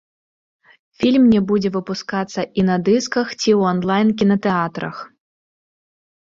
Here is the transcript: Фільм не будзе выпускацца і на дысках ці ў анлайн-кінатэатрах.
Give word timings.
Фільм 1.01 1.23
не 1.33 1.41
будзе 1.51 1.69
выпускацца 1.75 2.41
і 2.61 2.63
на 2.71 2.77
дысках 2.87 3.27
ці 3.37 3.39
ў 3.41 3.61
анлайн-кінатэатрах. 3.73 4.95